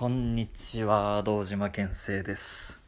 [0.00, 2.80] こんにちは堂島健生です。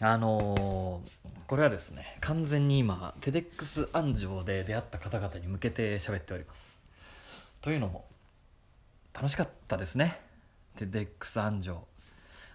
[0.00, 6.80] あのー、これはですね完全に今 TEDx 安城で出会った方々に向けて喋っております。
[7.60, 8.06] というのも
[9.12, 10.18] 楽しかったですね。
[10.78, 11.86] TEDx 安城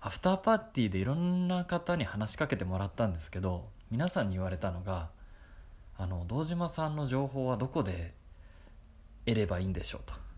[0.02, 5.10] アフターパーティーでいろんな方に話しかけてもらったんですけど皆さんに言われたのが
[5.96, 8.16] あの堂島さんの情報はどこで
[9.28, 10.29] 得ればいいんでしょうと。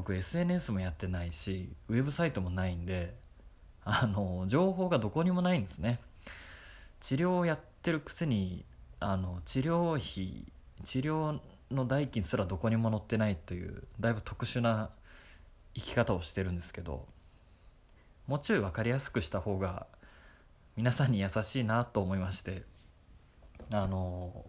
[0.00, 3.14] 僕 SNS もやってないしウェブサイトもないんで
[3.84, 6.00] あの情報がどこにもないんですね。
[7.00, 8.64] 治療をやってるくせに
[8.98, 10.50] あの治療費
[10.84, 11.38] 治療
[11.70, 14.88] の代金すらどこにも載ってないというだいぶ特殊な
[15.74, 17.06] 生き方をしてるんですけど
[18.26, 19.86] もうちょい分かりやすくした方が
[20.76, 22.62] 皆さんに優しいなと思いまして
[23.70, 24.46] あの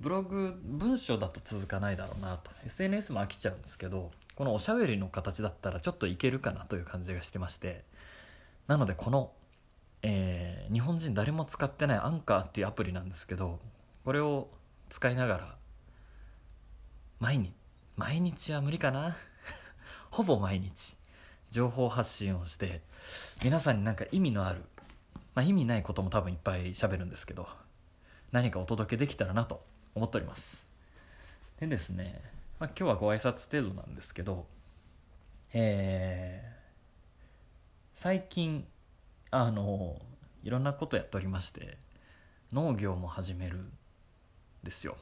[0.00, 2.50] ブログ文章だと続かないだろうなと。
[2.64, 7.84] SNS も飽きちゃうんですけどこのおしゃべりの形だったらちょっといけるかなという感じがしてまして。
[8.66, 9.32] なのでこの、
[10.02, 13.60] えー、日本人誰も使ってないアンカーっていうアプリなんですけど
[14.04, 14.48] これを
[14.90, 15.56] 使いながら
[17.20, 17.54] 毎日
[17.96, 19.16] 毎日は無理かな。
[20.10, 20.96] ほぼ毎日
[21.50, 22.82] 情報発信をして
[23.42, 24.62] 皆さんになんか意味のある、
[25.34, 27.48] まあ、意味ないことも多分いっぱい喋るんですけど
[28.32, 29.64] 何かお届けできたらなと
[29.96, 30.64] 思っております。
[31.58, 32.20] でですね、
[32.60, 34.46] まあ、今日はご挨拶程度なんですけど
[35.58, 36.48] えー、
[37.94, 38.66] 最近
[39.30, 39.96] あの
[40.42, 41.78] いろんなことやっておりまして
[42.52, 43.64] 農業も始める
[44.62, 44.96] ですよ。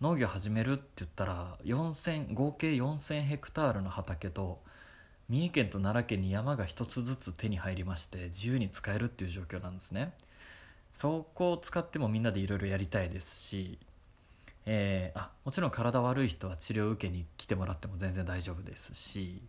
[0.00, 4.60] 農業始めるって言ったら4000合計4000ヘクタールの畑と
[5.28, 10.12] 三重県と奈良県に山が一つずつ手に入りまして自由に使えるっていう状況なんですね。
[10.92, 13.78] そこを使ってもみんなでいろいろやりたいですし、
[14.66, 19.42] えー、あもちろん体悪い人は治療を受けに来てもらっても全然大丈夫ですし、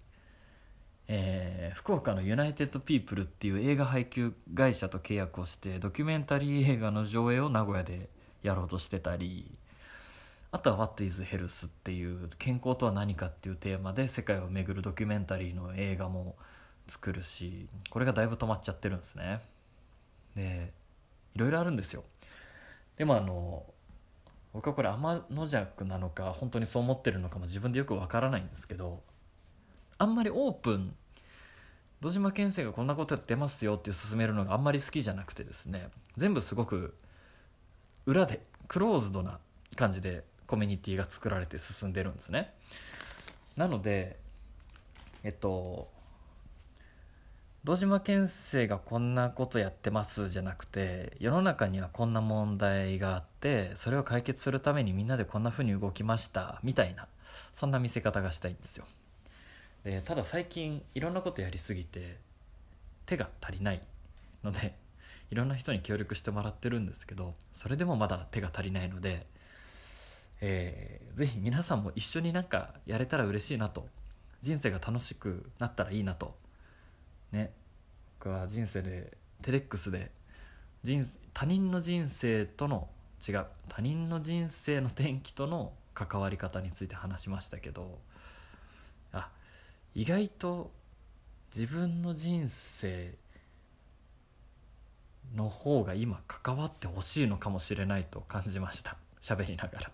[1.08, 8.09] えー、福岡のユナイテッド・ピープルっていう映画配給会社と契約をしてドキュメンタリー映画の上映を名古屋で
[8.44, 9.51] やろうとしてたり
[10.51, 16.35] あとは「What is Health」っていう健康とは何かっていうテーマで世界を巡るドキュメンタリーの映画も
[16.88, 19.41] 作るしこれがだいぶ止まっちゃってるんですね。
[20.35, 20.74] で
[21.36, 22.03] いろいろあるんですよ。
[22.97, 23.66] でもあの
[24.53, 29.02] 僕はこれ天の弱なのか本当にそう思ってるのかも自分でよくわからないんですけど
[29.97, 30.94] あんまりオープン
[32.02, 36.96] 堂島健生がこんなことやってますよって勧めるのがあんまり好きじゃなくてですね全部すごく
[38.06, 39.40] 裏でクローズドな
[39.75, 42.53] 感じでコミュニティが作られて進んでるんですね。
[43.56, 44.19] なので
[45.24, 45.90] えっと
[47.64, 57.08] 堂島健生がこんなことやってますじゃなくて世の中にはこんな問題があってそれを解決するためにみんなでこんな風に動きましたみたいな
[57.54, 58.86] そんな見せ方がしたいんですよ。
[59.84, 62.18] でただ最近いろんなことやりすぎて
[63.06, 63.82] 手が足りない
[64.44, 64.74] ので
[65.30, 69.28] いろんな人に協力してもらってるんですけどそれでもまだ手が足りないので、
[70.42, 73.88] えー、ぜひ皆さんも一緒になんかやれたら嬉しいなと
[74.40, 76.42] 人生が楽しくなったらいいなと
[77.31, 77.53] ね
[78.19, 80.12] 僕は人生でテレックスで
[80.84, 82.90] 人他人の人生との
[83.28, 88.00] 違う他人の人生の転機との関わり方について話しましたけど
[89.12, 89.30] あ
[89.94, 90.72] 意外と
[91.56, 93.14] 自分の人生
[95.36, 98.98] の方が今関わってほしいのかもしれないと感じました。
[99.19, 99.92] 喋りながら。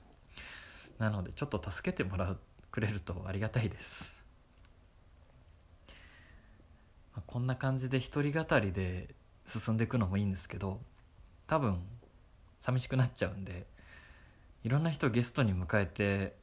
[1.00, 2.40] なのでちょっと助けてもらう
[2.72, 4.17] くれるとありがたいです。
[7.26, 10.82] こんな感じで一人語りで進んでいくのもいいんですけど
[11.48, 11.82] 多分
[12.60, 13.66] 寂しくなっちゃうんで
[14.64, 16.36] いろんな人をゲストに迎えて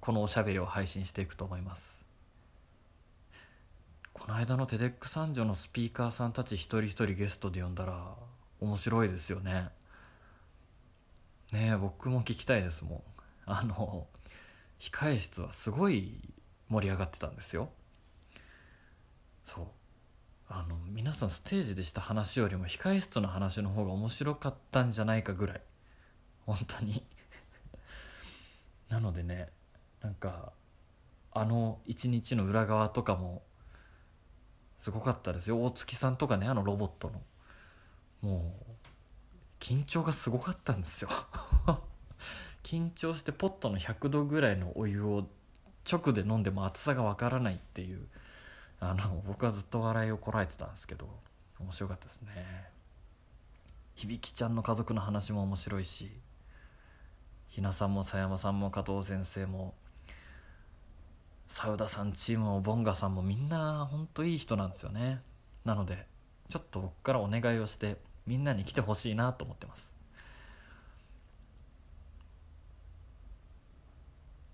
[0.00, 2.06] このおしゃべりを配信していくと思います。
[4.12, 8.16] この間のテデック三条のスピーカーさんたち一人一人ゲストで呼んだら
[8.60, 9.68] 面白いですよね。
[11.52, 13.02] ねえ僕も聞きたいですもん。
[13.46, 14.06] あの
[14.78, 16.20] 控え室はすごい
[16.68, 17.70] 盛り上がってたんですよ。
[19.44, 19.66] そう。
[20.50, 25.60] あの皆さんステージでした話よりも控え室の話の方が面白かったんじゃないかぐらい。
[26.46, 27.04] 本当に。
[28.88, 29.50] なのでね
[30.00, 30.52] なんか
[31.32, 33.42] あの一日の裏側とかも
[34.78, 35.62] すごかったですよ。
[35.62, 37.20] 大月さんとかねあのロボットの。
[38.22, 38.72] もう
[39.60, 41.10] 緊張がすごかったんですよ。
[42.64, 45.28] 緊張してポットの100度ぐらいのお湯を
[45.90, 48.08] 直で飲んでも熱さがわからないっていう。
[48.80, 51.08] あの僕はずっと笑いをこらえてたんですけど
[51.58, 52.30] 面白かったですね。
[53.96, 56.08] 響ちゃんの家族の話も面白いし
[57.48, 59.74] ひなさんも佐山さんも加藤先生も
[61.48, 65.20] サウダさんチームもボンガさんもみんなほんといい人なんですよね。
[65.64, 66.06] なので
[66.48, 67.96] ちょっと僕からお願いをして
[68.26, 69.94] みんなに来てほしいなと思ってます。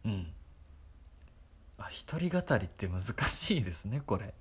[0.04, 0.33] うん。
[1.84, 4.34] あ一人語りって難しいですねこれ。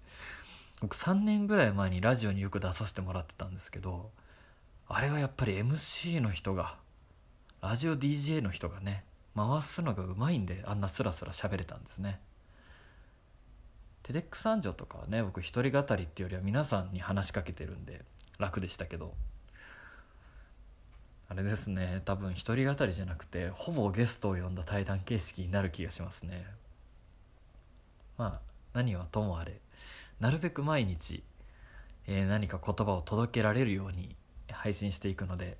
[0.81, 4.11] 僕3年ぐらい前にラジオによく出させてもらってたんですけど
[4.87, 6.75] あれはやっぱり MC の人が
[7.61, 12.19] ラジオ DJ の人がね回すのがうまいんであんなスラスラ喋れたんですね。
[14.03, 18.03] テデック三条とかはね僕一人語りっていうよりは皆さんに話しかけてるんで
[18.37, 19.13] 楽でしたけど。
[21.29, 26.45] あれですね多分一人語りじゃなくてほぼゲストを呼んだ対談形式になる気がしますね。
[28.17, 28.39] まあ
[28.73, 29.59] 何はともあれ
[30.19, 31.23] なるべく毎日、
[32.07, 34.15] えー、何か言葉を届けられるように
[34.51, 35.57] 配信していくので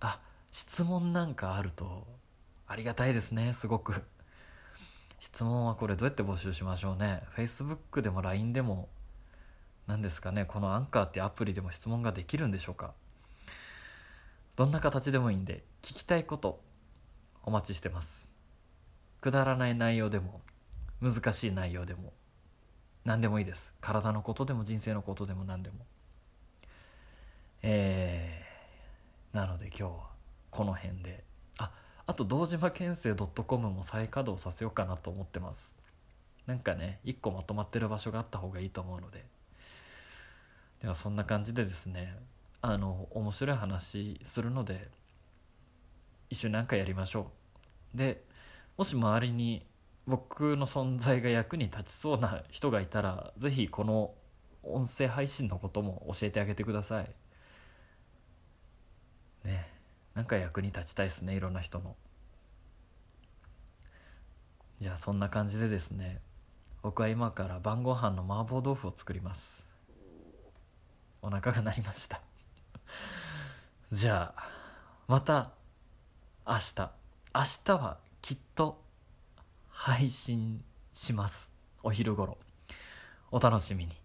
[0.00, 2.06] あ質問なんかあると
[2.66, 4.02] ありがたいですねすごく。
[5.22, 7.22] 質問はこれどうやって募集しましょうね。
[7.36, 8.88] Facebook でも LINE でも
[9.86, 12.92] 何ですかねこのアンカーってアプリでも質問ができるんでしょうか。
[14.56, 16.60] どんな形でもいいんで聞きたいこと
[17.44, 18.28] お待ちしてます。
[19.20, 20.40] くだらない内容でも
[21.02, 22.12] 難しい内容でも。
[23.04, 23.74] 何でもいいです。
[23.80, 25.84] 体のことでも人生のことでも何でも。
[27.62, 29.90] えー、なので今日は
[30.50, 31.24] この辺で。
[31.58, 31.72] あ
[32.06, 35.76] あと堂島県政 .com も再稼働させようかなと思ってます。
[36.46, 39.24] なんかね一個まとまってる場所があった方がいいと思うので。
[40.82, 42.16] ではそんな感じでですね
[42.60, 44.88] あの面白い話するので
[46.30, 47.32] 一緒に何かやりましょ
[47.94, 47.96] う。
[47.96, 48.24] で
[48.76, 49.66] もし周りに
[50.06, 54.14] 僕の存在が役に立ちそうな人がいたら是非この
[54.62, 57.10] 音声配信のことも教えてあげてください。
[59.44, 59.68] ね
[60.14, 61.96] なんか役に立ちたいですねいろんな人の。
[64.80, 66.20] じゃあそんな感じでですね
[66.82, 69.64] 僕は今から晩ご飯の麻婆豆腐を作ります。
[71.22, 72.20] お腹が鳴りました。
[73.92, 74.50] じゃあ
[75.06, 75.52] また
[76.44, 76.90] 明日。
[77.34, 78.81] 明日はきっと
[79.72, 81.52] 配信します。
[81.82, 82.38] お昼頃。
[83.30, 84.01] お楽しみに。